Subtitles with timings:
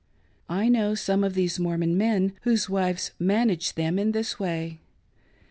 [0.49, 4.79] I know some of these Mormon men whose wives" manage" theni!» this way.